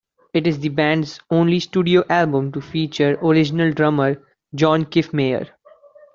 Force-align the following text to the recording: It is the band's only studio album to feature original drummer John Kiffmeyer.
It 0.33 0.47
is 0.47 0.59
the 0.59 0.69
band's 0.69 1.19
only 1.29 1.59
studio 1.59 2.03
album 2.09 2.51
to 2.53 2.59
feature 2.59 3.19
original 3.21 3.71
drummer 3.71 4.17
John 4.55 4.85
Kiffmeyer. 4.85 5.49